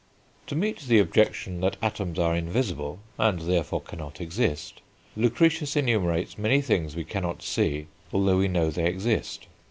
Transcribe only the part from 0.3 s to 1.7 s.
To meet the objection